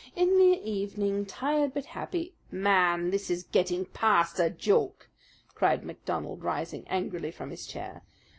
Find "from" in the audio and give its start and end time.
7.29-7.51